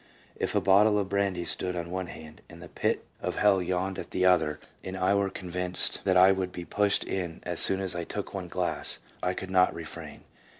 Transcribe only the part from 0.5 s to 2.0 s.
a bottle of brandy stood on